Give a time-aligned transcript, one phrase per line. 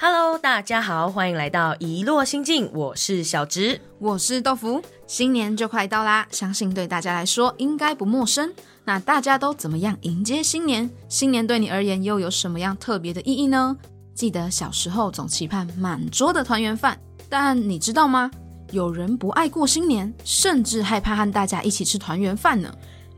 [0.00, 2.68] Hello，大家好，欢迎来到一落心境。
[2.74, 4.82] 我是小植，我是豆腐。
[5.06, 8.52] 新年就快到啦，相信对大家来说应该不陌生。
[8.84, 10.90] 那大家都怎么样迎接新年？
[11.08, 13.74] 新年对你而言又有什么样特别的意义呢？
[14.14, 16.98] 记得小时候总期盼满桌的团圆饭，
[17.28, 18.28] 但你知道吗？
[18.72, 22.68] 有人不爱过新年，甚至害怕和大家一起吃团圆饭呢。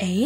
[0.00, 0.16] 哎，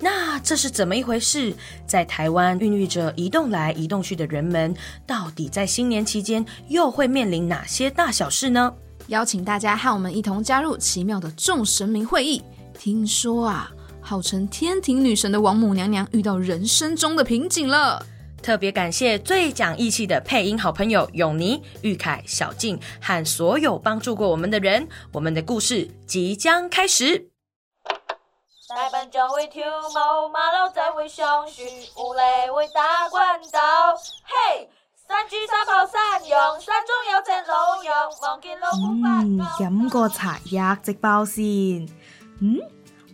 [0.00, 1.54] 那这是怎么一回事？
[1.86, 4.74] 在台湾孕育着移动来移动去的人们，
[5.06, 8.72] 到底在新年期间又会面临哪些大小事呢？
[9.06, 12.42] 邀请大家和我们一同加入奇妙的众神明会议。
[12.78, 18.04] 听说啊，号称天庭女神的王母娘娘遇到人生中的瓶颈了。
[18.42, 24.84] 特别感谢最讲义气的配音好朋友永尼、玉凯、小静和所有帮助过我们的人。
[25.12, 27.29] 我们的故事即将开始。
[28.70, 33.58] 大笨象会跳舞，马骝仔会上树，狐狸会打滚走。
[34.24, 34.70] 嘿，
[35.08, 39.64] 山猪山豹山羊山中有只老羊，望见老虎不走。
[39.64, 41.42] 嗯，饮个茶，压直包先。
[42.40, 42.58] 嗯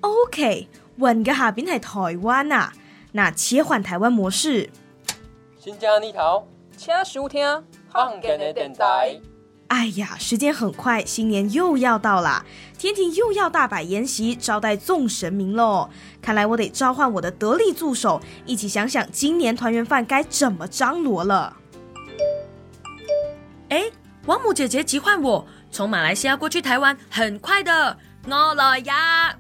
[0.03, 2.71] ，OK，云嘅下边系台湾啊，
[3.13, 4.71] 那切换台湾模式。
[5.59, 6.01] 新疆
[6.77, 7.65] 请收听，
[8.21, 9.19] 电台。
[9.69, 12.45] 哎呀，时间很快，新年又要到了，
[12.79, 15.91] 天庭又要大摆筵席招待众神明喽。
[16.23, 21.57] 看来我得召唤我的得力助手，一起想想今年团圆饭该怎么张罗了。
[23.71, 23.91] 哎，
[24.27, 27.97] 王母姐姐急唤我，从马来西亚过去台湾，很快的，
[28.29, 29.35] 我来呀。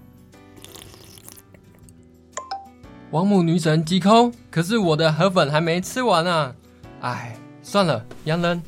[3.13, 6.55] 王母女神急空，可是我的河粉还没吃完呢。
[7.03, 8.61] 哎，算了，洋人，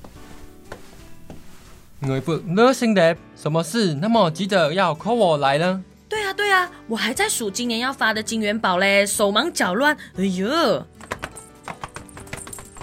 [2.01, 5.83] 我不热心的，什么事那么急着要 call 我来呢？
[6.09, 10.49] 对啊对啊，我还在数今年要发的金元宝嘞，手忙脚乱，哎呦！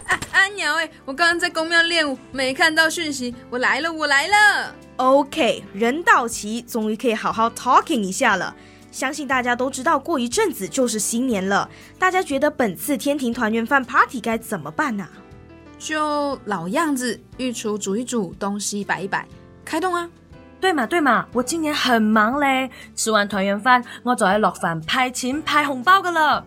[0.05, 4.75] 啊啊鸟哎，我刚刚在公庙练舞，没看到讯息，我来了我来了。
[4.97, 8.53] OK，人到齐，终于可以好好 talking 一下了。
[8.91, 11.69] 相信大家都知道，过一阵子就是新年了。
[11.97, 15.07] 大家觉得本次天庭团圆饭 party 该怎么办呢？
[15.77, 19.27] 就老样子，御厨煮一煮，东西摆一摆，
[19.63, 20.09] 开动啊！
[20.59, 22.69] 对嘛对嘛，我今年很忙嘞。
[22.95, 26.45] 吃完团圆饭，我就要落饭派钱派红包的了。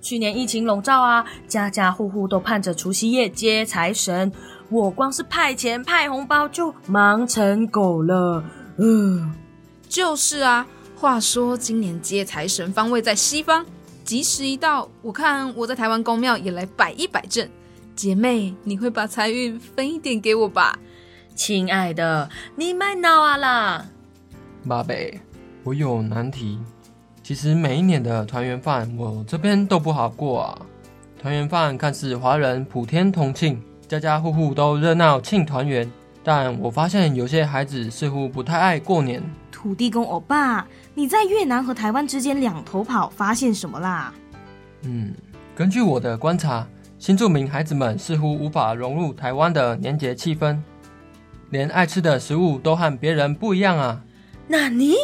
[0.00, 4.30] 去年疫情笼罩啊，家家户户都盼着除夕夜接财神。
[4.68, 8.44] 我光是派钱派红包就忙成狗了。
[8.78, 9.32] 嗯，
[9.88, 10.66] 就是啊。
[10.98, 13.64] 话说今年接财神方位在西方，
[14.04, 17.50] 吉时一到，我看我在台湾公庙也来摆一摆阵。
[17.96, 20.78] 姐妹，你会把财运分一点给我吧？
[21.34, 23.86] 亲爱的，你卖脑啊啦！
[24.64, 25.18] 妈贝，
[25.64, 26.58] 我有难题。
[27.22, 30.58] 其实每一年的团圆饭，我这边都不好过啊。
[31.22, 33.58] 团圆饭看似华人普天同庆，
[33.88, 35.90] 家家户户都热闹庆团圆，
[36.22, 39.22] 但我发现有些孩子似乎不太爱过年。
[39.50, 44.12] 土地公欧巴，你在越南和台湾之间两头跑，发现什么啦？
[44.82, 45.14] 嗯，
[45.54, 46.66] 根据我的观察。
[46.98, 50.58] 新住民孩子们似乎无法融入台湾的年节气氛，
[51.50, 54.02] 连爱吃的食物都和别人不一样啊！
[54.48, 54.94] 那你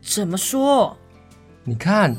[0.00, 0.96] 怎么说？
[1.62, 2.16] 你看，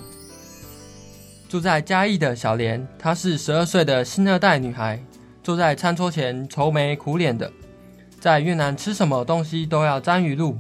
[1.50, 5.03] 住在嘉义的小莲，她是十二岁的新二代女孩，
[5.42, 7.52] 坐在餐桌前愁眉苦脸的。
[8.19, 10.56] 在越南吃什么东西都要沾鱼露，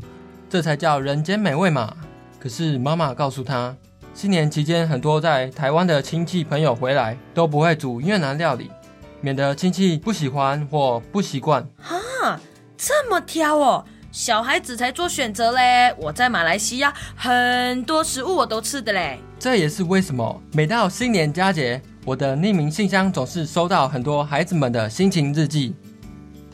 [0.49, 1.95] 这才叫人间美味嘛！
[2.39, 3.75] 可是妈妈告诉她。
[4.15, 8.71] 新年期间，很多在台湾的亲戚朋友回来都不会煮越南料理，
[9.19, 11.61] 免得亲戚不喜欢或不习惯。
[11.81, 12.39] 哈，
[12.77, 13.83] 这么挑哦！
[14.13, 15.93] 小孩子才做选择嘞。
[15.99, 19.19] 我在马来西亚，很多食物我都吃的嘞。
[19.37, 25.75] 这也是为什么每到新年佳节，我的匿名信箱总是收到很多孩子们的心情日记。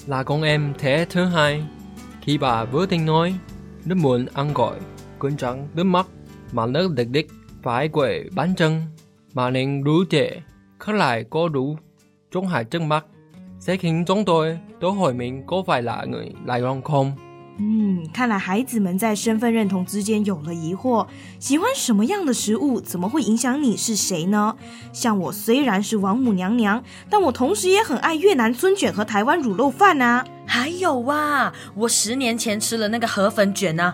[0.07, 1.61] 拉公，M 太疼嗨，
[2.25, 3.35] 吃饱不听 noi，
[3.87, 4.73] 不闷 ang goi，
[5.21, 6.07] 紧张不 mark，
[6.51, 7.40] 马勒滴滴。
[7.63, 8.91] 白鬼半真，
[9.35, 10.41] 马铃如姐，
[10.79, 11.77] 克莱哥卢，
[12.31, 12.99] 中海正麦，
[13.63, 14.59] 谁请中队？
[14.79, 17.15] 都怀明哥是哪位来让空？
[17.59, 21.05] 嗯，看来孩子们在身份认同之间有了疑惑。
[21.37, 24.55] 喜欢什么样的食物，怎么会影响你是谁呢？
[24.91, 30.25] 像我虽然是王母娘娘，但我同时也很爱越南春卷和台湾卤肉饭啊。
[30.47, 33.93] 还有啊，我十年前吃了那个河粉卷啊。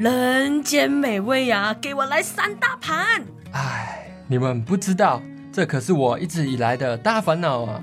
[0.00, 3.22] 人间美味啊，给我来三大盘！
[3.52, 5.20] 哎，你们不知道，
[5.52, 7.82] 这可是我一直以来的大烦恼啊！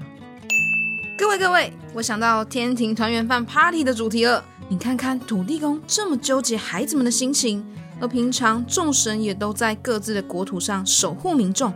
[1.15, 4.43] 各位各位，我想到天庭团圆饭 party 的主题了。
[4.67, 7.63] 你看看土地公这么纠结孩子们的心情，
[8.01, 11.71] 而平常众神也都在各自的国土上守护民众，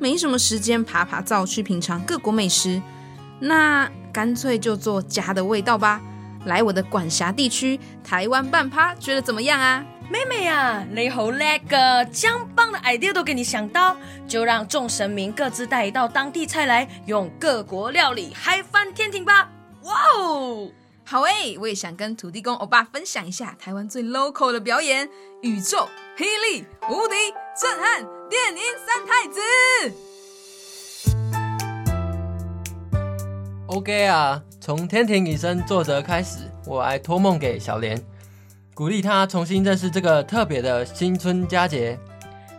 [0.00, 2.82] 没什么时间爬爬灶去品尝各国美食。
[3.38, 6.00] 那干脆就做家的味道吧。
[6.44, 9.84] 来我的管辖地区台湾半趴，觉得怎么样啊？
[10.10, 13.96] 妹妹啊，你好叻个奖棒的 idea 都给你想到，
[14.28, 19.50] 就让众神明各自带一道当地菜来，用各国料理嗨翻天庭吧！
[19.84, 20.70] 哇哦，
[21.06, 25.08] 好哎，我也想跟土地公欧巴分享一下台湾最 local 的表演，
[25.40, 25.88] 宇宙
[26.18, 27.14] 霹雳无敌
[27.58, 29.06] 震撼电音三
[31.96, 32.12] 太
[32.60, 32.76] 子。
[33.68, 34.42] OK 啊。
[34.64, 38.02] 从天庭以身作则开始，我还托梦给小莲，
[38.72, 41.98] 鼓励她重新认识这个特别的新春佳节。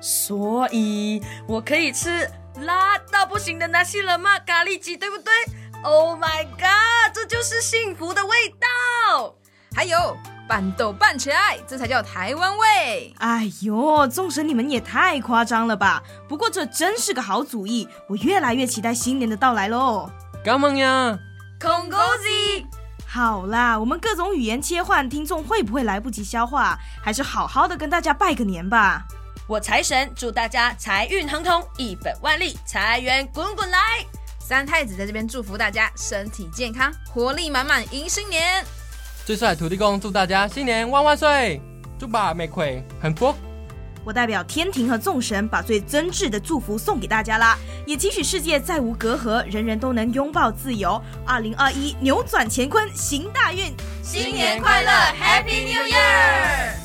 [0.01, 2.29] 所以，我可以吃
[2.61, 4.37] 辣到不行的那些人吗？
[4.45, 5.33] 咖喱鸡，对不对
[5.81, 9.33] ？Oh my god，这就是幸福的味道！
[9.75, 10.15] 还有
[10.47, 13.15] 拌豆拌起来，这才叫台湾味！
[13.17, 16.03] 哎呦，众神你们也太夸张了吧！
[16.29, 20.07] 不过这真是个好主意，我越来越期待新年的到来喽。
[20.43, 21.17] 干吗呀？
[21.89, 22.63] 恭喜！
[23.07, 26.77] 好啦，我们各种语言切换，听众会不会来不及消化？
[27.01, 29.01] 还是好好的跟大家拜个年吧。
[29.47, 33.79] 我财神祝大家财运亨通，一本万利，财源滚滚来。
[34.39, 38.63] 三太子在这边祝福大家身体健康，活力满满迎新年。
[39.25, 41.59] 最帅土地公祝大家新年万万岁！
[41.97, 43.33] 祝爸妹魁很福。
[44.05, 47.57] 我代表天庭和众神，把最真挚的祝福送给大家啦！
[47.87, 51.01] 也期许世界再无隔阂，人人都能拥抱自由。
[51.25, 53.73] 二零二一，扭转乾坤，行大运，
[54.03, 56.84] 新年快乐，Happy New Year！